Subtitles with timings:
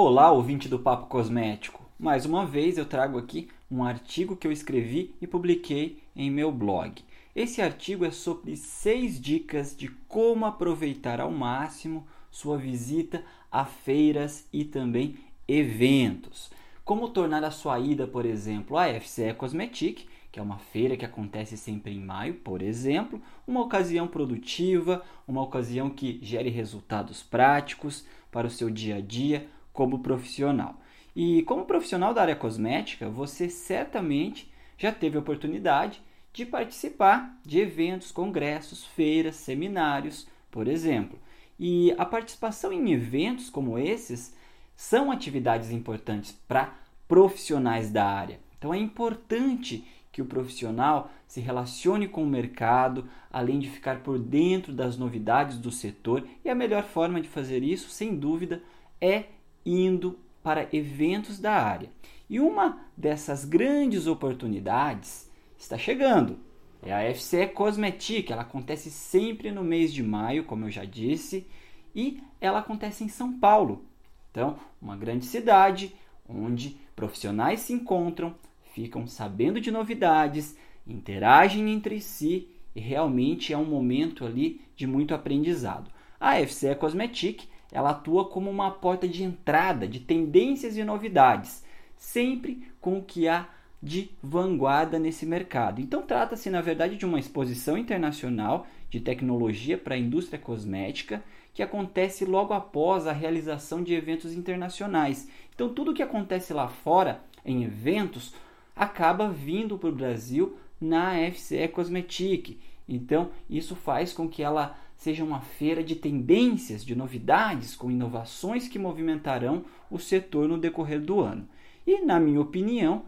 [0.00, 1.82] Olá, ouvinte do Papo Cosmético.
[1.98, 6.52] Mais uma vez eu trago aqui um artigo que eu escrevi e publiquei em meu
[6.52, 7.02] blog.
[7.34, 14.46] Esse artigo é sobre seis dicas de como aproveitar ao máximo sua visita a feiras
[14.52, 15.16] e também
[15.48, 16.48] eventos.
[16.84, 21.04] Como tornar a sua ida, por exemplo, à FCE Cosmetic, que é uma feira que
[21.04, 28.06] acontece sempre em maio, por exemplo, uma ocasião produtiva, uma ocasião que gere resultados práticos
[28.30, 30.74] para o seu dia a dia como profissional.
[31.14, 37.60] E como profissional da área cosmética, você certamente já teve a oportunidade de participar de
[37.60, 41.16] eventos, congressos, feiras, seminários, por exemplo.
[41.60, 44.34] E a participação em eventos como esses
[44.74, 46.74] são atividades importantes para
[47.06, 48.40] profissionais da área.
[48.58, 54.18] Então é importante que o profissional se relacione com o mercado, além de ficar por
[54.18, 58.60] dentro das novidades do setor, e a melhor forma de fazer isso, sem dúvida,
[59.00, 59.26] é
[59.70, 61.90] indo para eventos da área.
[62.28, 66.38] E uma dessas grandes oportunidades está chegando.
[66.82, 71.46] É a FCE Cosmetic, ela acontece sempre no mês de maio, como eu já disse,
[71.94, 73.84] e ela acontece em São Paulo.
[74.30, 75.92] Então, uma grande cidade
[76.28, 78.34] onde profissionais se encontram,
[78.72, 85.14] ficam sabendo de novidades, interagem entre si e realmente é um momento ali de muito
[85.14, 85.90] aprendizado.
[86.20, 91.64] A FCE Cosmetic ela atua como uma porta de entrada de tendências e novidades,
[91.96, 93.48] sempre com o que há
[93.82, 95.80] de vanguarda nesse mercado.
[95.80, 101.22] Então, trata-se, na verdade, de uma exposição internacional de tecnologia para a indústria cosmética
[101.54, 105.28] que acontece logo após a realização de eventos internacionais.
[105.54, 108.34] Então, tudo que acontece lá fora em eventos
[108.74, 112.58] acaba vindo para o Brasil na FCE Cosmetic.
[112.88, 118.66] Então, isso faz com que ela seja uma feira de tendências, de novidades, com inovações
[118.66, 121.48] que movimentarão o setor no decorrer do ano.
[121.86, 123.04] E, na minha opinião,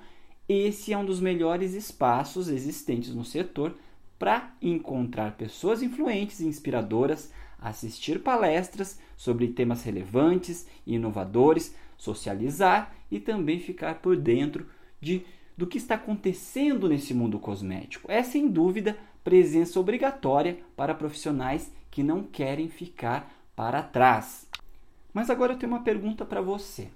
[0.49, 3.77] esse é um dos melhores espaços existentes no setor
[4.19, 13.19] para encontrar pessoas influentes e inspiradoras, assistir palestras sobre temas relevantes e inovadores, socializar e
[13.19, 14.67] também ficar por dentro
[15.01, 15.25] de
[15.57, 18.11] do que está acontecendo nesse mundo cosmético.
[18.11, 24.47] É sem dúvida presença obrigatória para profissionais que não querem ficar para trás.
[25.13, 26.89] Mas agora eu tenho uma pergunta para você.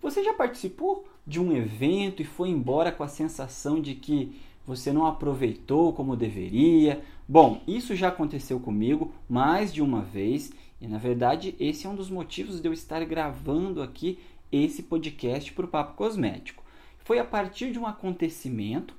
[0.00, 4.34] Você já participou de um evento e foi embora com a sensação de que
[4.66, 7.02] você não aproveitou como deveria?
[7.28, 11.94] Bom, isso já aconteceu comigo mais de uma vez e na verdade esse é um
[11.94, 14.18] dos motivos de eu estar gravando aqui
[14.50, 16.62] esse podcast para o Papo Cosmético.
[16.98, 18.94] Foi a partir de um acontecimento,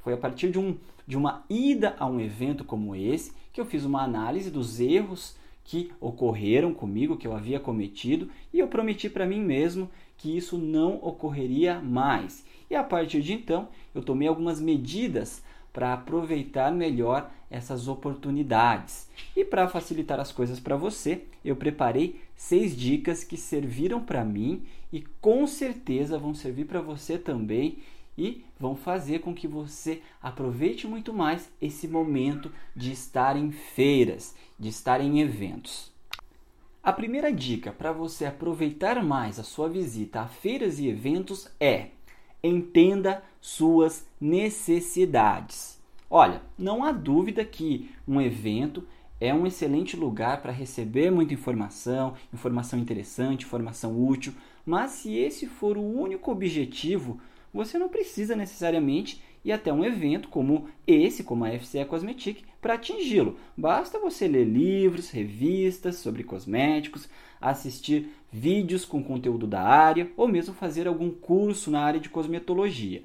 [0.00, 3.64] foi a partir de, um, de uma ida a um evento como esse que eu
[3.64, 9.08] fiz uma análise dos erros que ocorreram comigo, que eu havia cometido, e eu prometi
[9.08, 9.88] para mim mesmo
[10.18, 12.44] que isso não ocorreria mais.
[12.68, 15.42] E a partir de então, eu tomei algumas medidas
[15.72, 19.08] para aproveitar melhor essas oportunidades.
[19.36, 24.64] E para facilitar as coisas para você, eu preparei seis dicas que serviram para mim
[24.92, 27.78] e com certeza vão servir para você também
[28.16, 34.34] e vão fazer com que você aproveite muito mais esse momento de estar em feiras,
[34.58, 35.92] de estar em eventos.
[36.82, 41.88] A primeira dica para você aproveitar mais a sua visita a feiras e eventos é:
[42.42, 45.80] entenda suas necessidades.
[46.10, 48.86] Olha, não há dúvida que um evento
[49.20, 54.34] é um excelente lugar para receber muita informação, informação interessante, informação útil,
[54.66, 57.18] mas se esse for o único objetivo,
[57.54, 62.74] você não precisa necessariamente ir até um evento como esse, como a FCE Cosmetic, para
[62.74, 63.38] atingi-lo.
[63.56, 67.08] Basta você ler livros, revistas sobre cosméticos,
[67.40, 73.02] assistir vídeos com conteúdo da área ou mesmo fazer algum curso na área de cosmetologia.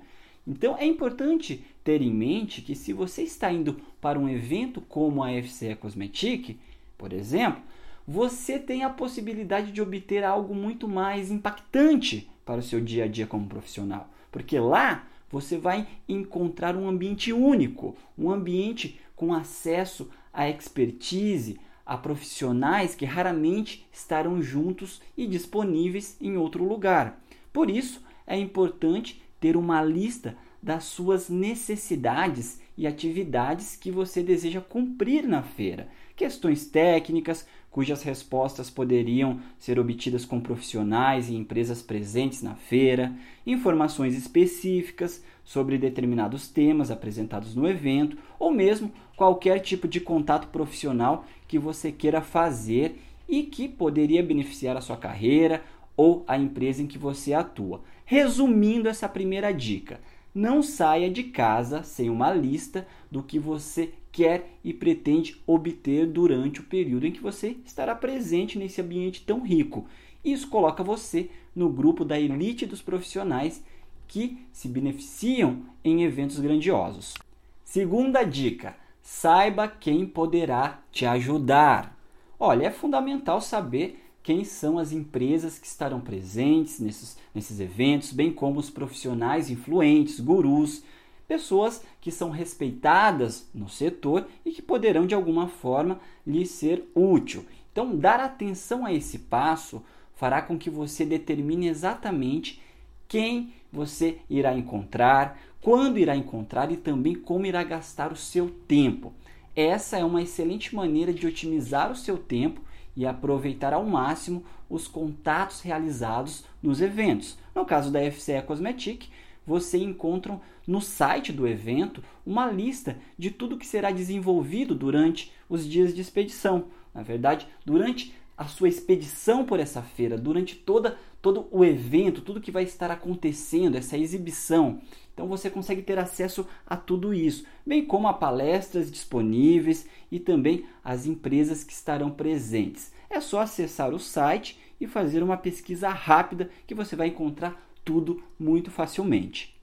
[0.47, 5.23] Então é importante ter em mente que se você está indo para um evento como
[5.23, 6.57] a FCE Cosmetic,
[6.97, 7.61] por exemplo,
[8.07, 13.07] você tem a possibilidade de obter algo muito mais impactante para o seu dia a
[13.07, 14.09] dia como profissional.
[14.31, 21.97] Porque lá você vai encontrar um ambiente único, um ambiente com acesso à expertise, a
[21.97, 27.21] profissionais que raramente estarão juntos e disponíveis em outro lugar.
[27.51, 34.61] Por isso, é importante ter uma lista das suas necessidades e atividades que você deseja
[34.61, 35.87] cumprir na feira.
[36.15, 43.13] Questões técnicas, cujas respostas poderiam ser obtidas com profissionais e empresas presentes na feira,
[43.45, 51.25] informações específicas sobre determinados temas apresentados no evento, ou mesmo qualquer tipo de contato profissional
[51.47, 55.63] que você queira fazer e que poderia beneficiar a sua carreira
[55.95, 57.81] ou a empresa em que você atua.
[58.05, 59.99] Resumindo essa primeira dica,
[60.39, 66.61] não saia de casa sem uma lista do que você quer e pretende obter durante
[66.61, 69.85] o período em que você estará presente nesse ambiente tão rico.
[70.23, 73.61] Isso coloca você no grupo da elite dos profissionais
[74.07, 77.15] que se beneficiam em eventos grandiosos.
[77.61, 81.97] Segunda dica: saiba quem poderá te ajudar.
[82.39, 88.31] Olha, é fundamental saber quem são as empresas que estarão presentes nesses, nesses eventos, bem
[88.31, 90.83] como os profissionais influentes, gurus,
[91.27, 97.43] pessoas que são respeitadas no setor e que poderão de alguma forma lhe ser útil.
[97.71, 99.81] Então, dar atenção a esse passo
[100.13, 102.61] fará com que você determine exatamente
[103.07, 109.11] quem você irá encontrar, quando irá encontrar e também como irá gastar o seu tempo.
[109.55, 112.68] Essa é uma excelente maneira de otimizar o seu tempo
[112.99, 117.37] e aproveitar ao máximo os contatos realizados nos eventos.
[117.55, 119.07] No caso da FCE Cosmetic,
[119.47, 120.37] você encontra
[120.67, 126.01] no site do evento uma lista de tudo que será desenvolvido durante os dias de
[126.01, 126.65] expedição.
[126.93, 132.41] Na verdade, durante a sua expedição por essa feira, durante toda, todo o evento, tudo
[132.41, 134.81] que vai estar acontecendo, essa exibição.
[135.19, 140.65] Então você consegue ter acesso a tudo isso, bem como a palestras disponíveis e também
[140.81, 142.93] as empresas que estarão presentes.
[143.09, 148.23] É só acessar o site e fazer uma pesquisa rápida que você vai encontrar tudo
[148.39, 149.59] muito facilmente.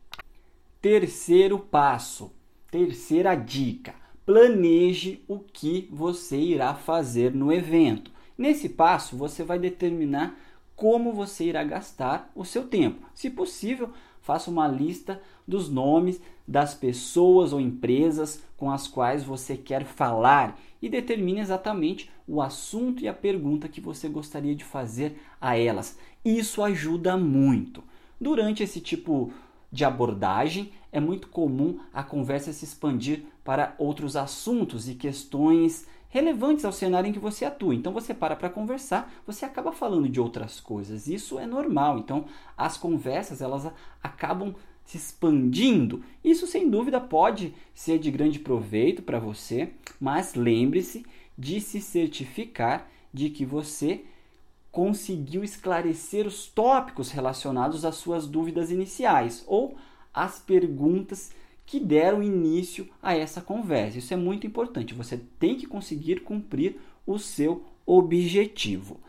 [0.82, 2.34] Terceiro passo,
[2.70, 3.94] terceira dica:
[4.26, 8.10] planeje o que você irá fazer no evento.
[8.36, 10.38] Nesse passo, você vai determinar
[10.76, 13.08] como você irá gastar o seu tempo.
[13.14, 13.90] Se possível,
[14.26, 20.58] faça uma lista dos nomes das pessoas ou empresas com as quais você quer falar
[20.82, 25.96] e determine exatamente o assunto e a pergunta que você gostaria de fazer a elas.
[26.24, 27.84] Isso ajuda muito.
[28.20, 29.32] Durante esse tipo
[29.70, 35.86] de abordagem, é muito comum a conversa se expandir para outros assuntos e questões
[36.16, 37.74] relevantes ao cenário em que você atua.
[37.74, 41.06] Então você para para conversar, você acaba falando de outras coisas.
[41.06, 41.98] Isso é normal.
[41.98, 42.24] Então
[42.56, 43.70] as conversas elas
[44.02, 46.02] acabam se expandindo.
[46.24, 51.04] Isso sem dúvida pode ser de grande proveito para você, mas lembre-se
[51.36, 54.02] de se certificar de que você
[54.72, 59.76] conseguiu esclarecer os tópicos relacionados às suas dúvidas iniciais ou
[60.14, 61.30] as perguntas
[61.66, 63.98] que deram início a essa conversa.
[63.98, 64.94] Isso é muito importante.
[64.94, 69.00] Você tem que conseguir cumprir o seu objetivo.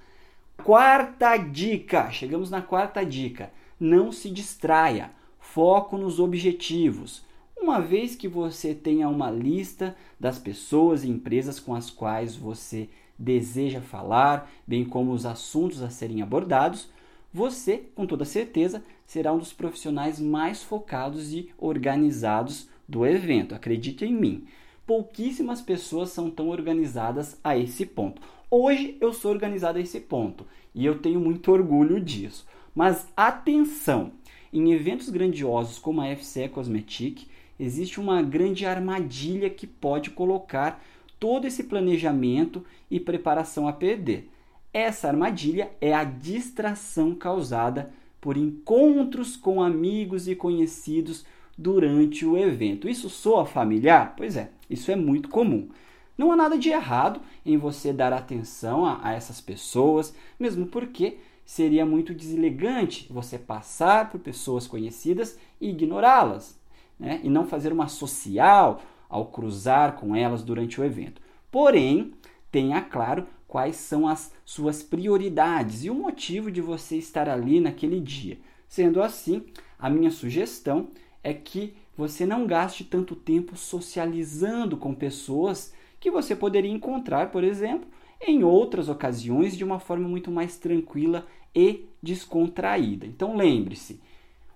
[0.63, 3.51] Quarta dica: chegamos na quarta dica.
[3.79, 5.11] Não se distraia.
[5.39, 7.23] Foco nos objetivos.
[7.55, 12.89] Uma vez que você tenha uma lista das pessoas e empresas com as quais você
[13.17, 16.89] deseja falar, bem como os assuntos a serem abordados,
[17.37, 23.53] você, com toda certeza, será um dos profissionais mais focados e organizados do evento.
[23.53, 24.47] Acredite em mim.
[24.87, 28.19] Pouquíssimas pessoas são tão organizadas a esse ponto.
[28.49, 32.47] Hoje eu sou organizado a esse ponto e eu tenho muito orgulho disso.
[32.73, 34.13] Mas atenção!
[34.51, 37.27] Em eventos grandiosos como a FCE Cosmetic,
[37.59, 40.83] existe uma grande armadilha que pode colocar
[41.19, 44.27] todo esse planejamento e preparação a perder.
[44.77, 47.91] Essa armadilha é a distração causada
[48.21, 51.25] por encontros com amigos e conhecidos
[51.57, 52.87] durante o evento.
[52.87, 54.13] Isso soa familiar?
[54.15, 55.67] Pois é, isso é muito comum.
[56.15, 61.17] Não há nada de errado em você dar atenção a, a essas pessoas, mesmo porque
[61.43, 66.55] seria muito deselegante você passar por pessoas conhecidas e ignorá-las,
[66.99, 67.19] né?
[67.23, 68.79] e não fazer uma social
[69.09, 71.19] ao cruzar com elas durante o evento.
[71.49, 72.13] Porém,
[72.51, 77.99] tenha claro quais são as suas prioridades e o motivo de você estar ali naquele
[77.99, 78.37] dia.
[78.67, 79.45] Sendo assim,
[79.79, 80.89] a minha sugestão
[81.23, 87.43] é que você não gaste tanto tempo socializando com pessoas que você poderia encontrar, por
[87.43, 87.87] exemplo,
[88.21, 91.25] em outras ocasiões de uma forma muito mais tranquila
[91.55, 93.05] e descontraída.
[93.05, 93.99] Então lembre-se,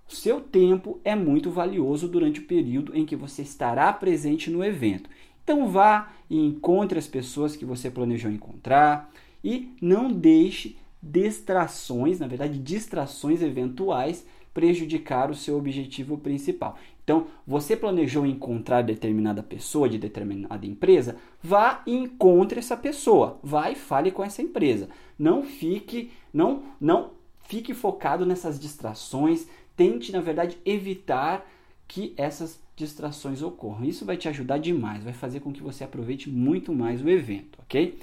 [0.07, 4.63] o seu tempo é muito valioso durante o período em que você estará presente no
[4.63, 5.09] evento.
[5.51, 9.11] Então vá e encontre as pessoas que você planejou encontrar
[9.43, 16.77] e não deixe distrações, na verdade, distrações eventuais prejudicar o seu objetivo principal.
[17.03, 23.69] Então, você planejou encontrar determinada pessoa de determinada empresa, vá e encontre essa pessoa, vá
[23.69, 24.87] e fale com essa empresa.
[25.19, 27.11] Não fique, não, não
[27.43, 31.45] fique focado nessas distrações, tente, na verdade, evitar
[31.91, 33.83] que essas distrações ocorram.
[33.83, 37.59] Isso vai te ajudar demais, vai fazer com que você aproveite muito mais o evento,
[37.63, 37.99] ok?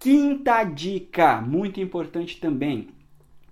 [0.00, 2.88] Quinta dica, muito importante também.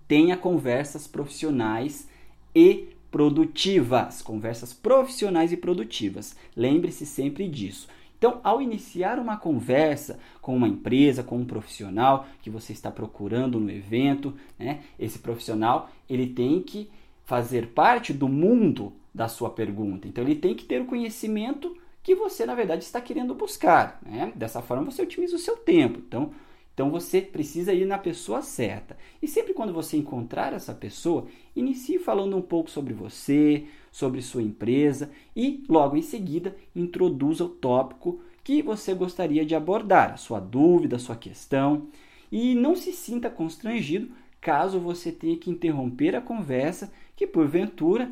[0.09, 2.09] tenha conversas profissionais
[2.55, 6.35] e produtivas, conversas profissionais e produtivas.
[6.57, 7.87] Lembre-se sempre disso.
[8.17, 13.61] Então, ao iniciar uma conversa com uma empresa, com um profissional que você está procurando
[13.61, 16.91] no evento, né, esse profissional ele tem que
[17.25, 20.07] fazer parte do mundo da sua pergunta.
[20.07, 24.01] Então, ele tem que ter o conhecimento que você, na verdade, está querendo buscar.
[24.07, 24.33] Né?
[24.37, 25.99] Dessa forma, você otimiza o seu tempo.
[25.99, 26.31] Então,
[26.73, 28.97] então você precisa ir na pessoa certa.
[29.21, 34.45] E sempre quando você encontrar essa pessoa, inicie falando um pouco sobre você, sobre sua
[34.45, 40.39] empresa e logo em seguida introduza o tópico que você gostaria de abordar, a sua
[40.39, 41.89] dúvida, a sua questão.
[42.31, 48.09] E não se sinta constrangido caso você tenha que interromper a conversa que porventura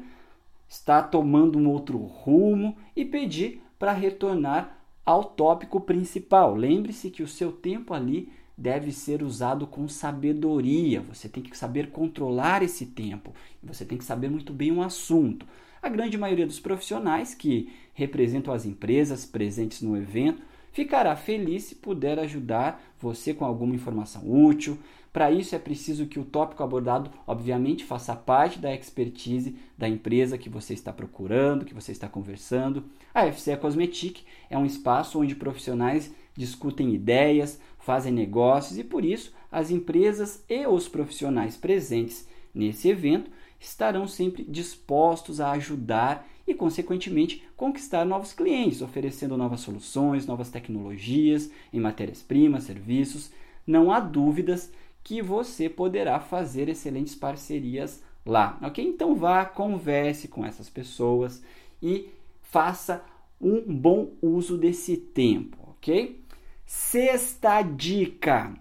[0.68, 6.54] está tomando um outro rumo e pedir para retornar ao tópico principal.
[6.54, 11.00] Lembre-se que o seu tempo ali deve ser usado com sabedoria.
[11.02, 13.34] Você tem que saber controlar esse tempo.
[13.62, 15.46] Você tem que saber muito bem um assunto.
[15.82, 20.42] A grande maioria dos profissionais que representam as empresas presentes no evento
[20.72, 24.78] ficará feliz se puder ajudar você com alguma informação útil.
[25.16, 30.36] Para isso é preciso que o tópico abordado, obviamente, faça parte da expertise da empresa
[30.36, 32.84] que você está procurando, que você está conversando.
[33.14, 39.32] A FCE Cosmetic é um espaço onde profissionais discutem ideias, fazem negócios e por isso
[39.50, 47.42] as empresas e os profissionais presentes nesse evento estarão sempre dispostos a ajudar e, consequentemente,
[47.56, 53.30] conquistar novos clientes, oferecendo novas soluções, novas tecnologias em matérias-primas, serviços.
[53.66, 54.70] Não há dúvidas
[55.06, 58.84] que você poderá fazer excelentes parcerias lá, ok?
[58.84, 61.44] Então vá, converse com essas pessoas
[61.80, 62.08] e
[62.42, 63.04] faça
[63.40, 66.20] um bom uso desse tempo, ok?
[66.66, 68.52] Sexta dica: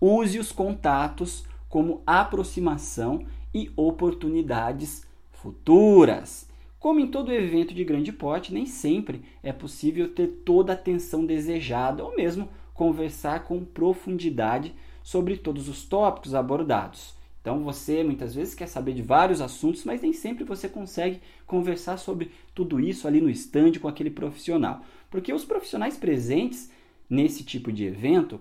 [0.00, 6.48] use os contatos como aproximação e oportunidades futuras.
[6.78, 11.26] Como em todo evento de grande porte, nem sempre é possível ter toda a atenção
[11.26, 14.74] desejada ou mesmo conversar com profundidade
[15.06, 17.14] sobre todos os tópicos abordados.
[17.40, 21.96] Então você muitas vezes quer saber de vários assuntos, mas nem sempre você consegue conversar
[21.96, 24.84] sobre tudo isso ali no estande com aquele profissional.
[25.08, 26.72] Porque os profissionais presentes
[27.08, 28.40] nesse tipo de evento,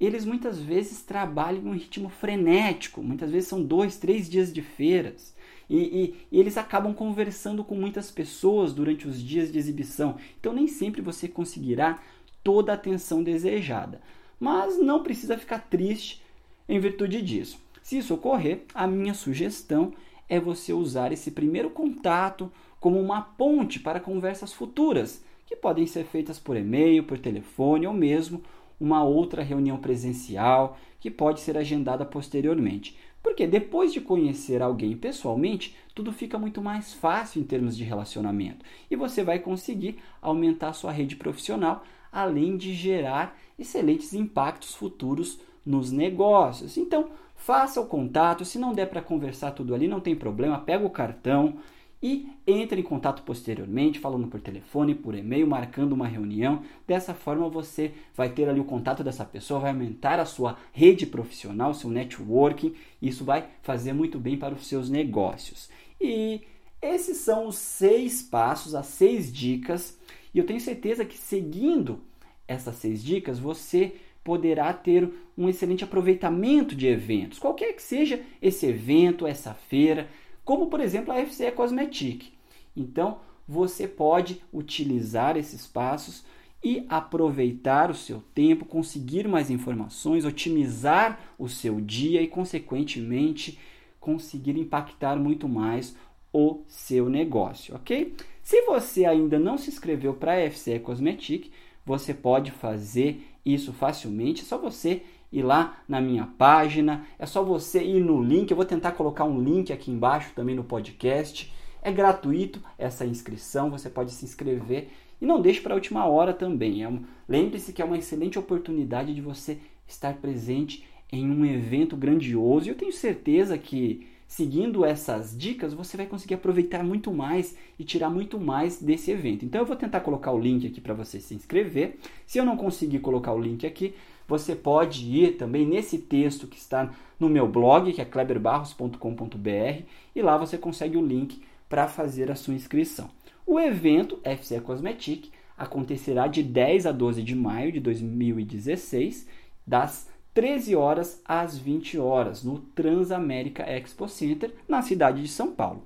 [0.00, 4.62] eles muitas vezes trabalham em um ritmo frenético, muitas vezes são dois, três dias de
[4.62, 5.32] feiras.
[5.68, 10.16] E, e, e, eles acabam conversando com muitas pessoas durante os dias de exibição.
[10.40, 12.02] Então, nem sempre você conseguirá
[12.42, 14.00] toda a atenção desejada.
[14.40, 16.22] Mas não precisa ficar triste
[16.66, 17.60] em virtude disso.
[17.82, 19.92] Se isso ocorrer, a minha sugestão
[20.28, 26.04] é você usar esse primeiro contato como uma ponte para conversas futuras que podem ser
[26.04, 28.42] feitas por e-mail, por telefone ou mesmo
[28.80, 32.96] uma outra reunião presencial que pode ser agendada posteriormente.
[33.22, 38.64] Porque depois de conhecer alguém pessoalmente, tudo fica muito mais fácil em termos de relacionamento
[38.90, 45.92] e você vai conseguir aumentar sua rede profissional, além de gerar excelentes impactos futuros nos
[45.92, 46.78] negócios.
[46.78, 50.86] Então, faça o contato, se não der para conversar tudo ali, não tem problema, pega
[50.86, 51.58] o cartão,
[52.02, 56.62] e entre em contato posteriormente, falando por telefone, por e-mail, marcando uma reunião.
[56.86, 61.06] Dessa forma você vai ter ali o contato dessa pessoa, vai aumentar a sua rede
[61.06, 62.74] profissional, seu networking.
[63.02, 65.68] Isso vai fazer muito bem para os seus negócios.
[66.00, 66.42] E
[66.80, 69.98] esses são os seis passos, as seis dicas.
[70.32, 72.00] E eu tenho certeza que seguindo
[72.48, 78.66] essas seis dicas, você poderá ter um excelente aproveitamento de eventos, qualquer que seja esse
[78.66, 80.08] evento, essa feira
[80.50, 82.32] como por exemplo a FCE Cosmetic.
[82.76, 86.24] Então, você pode utilizar esses passos
[86.60, 93.60] e aproveitar o seu tempo, conseguir mais informações, otimizar o seu dia e, consequentemente,
[94.00, 95.94] conseguir impactar muito mais
[96.32, 98.14] o seu negócio, ok?
[98.42, 101.50] Se você ainda não se inscreveu para a FCE Cosmetic,
[101.84, 105.02] você pode fazer isso facilmente, é só você
[105.32, 109.24] ir lá na minha página, é só você ir no link, eu vou tentar colocar
[109.24, 111.52] um link aqui embaixo também no podcast.
[111.82, 114.88] É gratuito essa inscrição, você pode se inscrever
[115.20, 116.82] e não deixe para a última hora também.
[116.82, 117.02] É um...
[117.28, 122.70] Lembre-se que é uma excelente oportunidade de você estar presente em um evento grandioso e
[122.70, 128.08] eu tenho certeza que seguindo essas dicas você vai conseguir aproveitar muito mais e tirar
[128.08, 129.44] muito mais desse evento.
[129.44, 131.96] Então eu vou tentar colocar o link aqui para você se inscrever.
[132.24, 133.92] Se eu não conseguir colocar o link aqui,
[134.28, 139.82] você pode ir também nesse texto que está no meu blog, que é kleberbarros.com.br,
[140.14, 143.10] e lá você consegue o link para fazer a sua inscrição.
[143.44, 149.26] O evento FC Cosmetic acontecerá de 10 a 12 de maio de 2016,
[149.66, 155.82] das 13 horas às 20 horas, no Transamérica Expo Center, na cidade de São Paulo.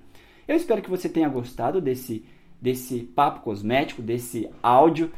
[0.47, 2.25] Eu espero que você tenha gostado desse,
[2.61, 5.11] desse papo cosmético, desse áudio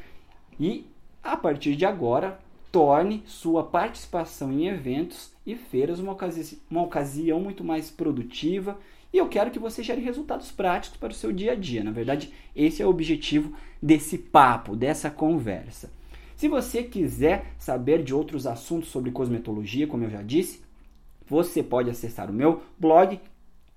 [0.59, 0.87] e
[1.23, 2.39] a partir de agora
[2.71, 8.79] torne sua participação em eventos e feiras uma, ocasi uma ocasião muito mais produtiva
[9.13, 11.83] e eu quero que você gere resultados práticos para o seu dia a dia.
[11.83, 15.91] Na verdade, esse é o objetivo desse papo, dessa conversa.
[16.37, 20.61] Se você quiser saber de outros assuntos sobre cosmetologia, como eu já disse,
[21.27, 23.19] você pode acessar o meu blog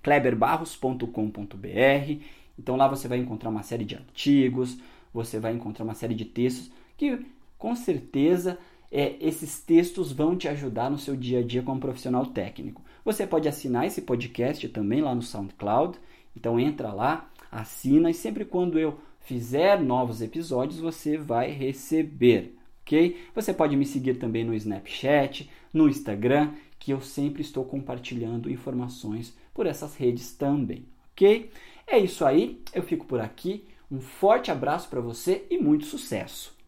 [0.02, 2.22] kleberbarros.com.br.
[2.58, 4.76] Então lá você vai encontrar uma série de artigos,
[5.12, 7.24] você vai encontrar uma série de textos que
[7.56, 8.58] com certeza
[8.92, 12.82] é, esses textos vão te ajudar no seu dia a dia como profissional técnico.
[13.04, 15.98] Você pode assinar esse podcast também lá no SoundCloud.
[16.36, 23.16] Então entra lá, assina e sempre quando eu fizer novos episódios você vai receber, ok?
[23.34, 29.36] Você pode me seguir também no Snapchat, no Instagram, que eu sempre estou compartilhando informações
[29.54, 31.50] por essas redes também, ok?
[31.86, 33.64] É isso aí, eu fico por aqui.
[33.90, 36.59] Um forte abraço para você e muito sucesso!